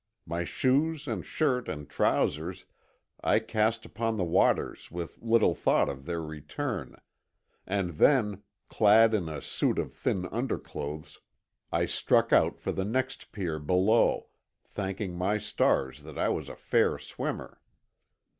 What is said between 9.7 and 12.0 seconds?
of thin underclothes I